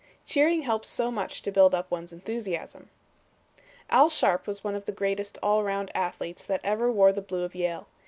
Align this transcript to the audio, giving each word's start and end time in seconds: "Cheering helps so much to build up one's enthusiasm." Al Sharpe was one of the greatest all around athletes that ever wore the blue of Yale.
"Cheering 0.25 0.63
helps 0.63 0.89
so 0.89 1.11
much 1.11 1.43
to 1.43 1.51
build 1.51 1.75
up 1.75 1.91
one's 1.91 2.11
enthusiasm." 2.11 2.89
Al 3.91 4.09
Sharpe 4.09 4.47
was 4.47 4.63
one 4.63 4.73
of 4.73 4.85
the 4.85 4.91
greatest 4.91 5.37
all 5.43 5.61
around 5.61 5.91
athletes 5.93 6.43
that 6.43 6.61
ever 6.63 6.91
wore 6.91 7.13
the 7.13 7.21
blue 7.21 7.43
of 7.43 7.53
Yale. 7.53 7.85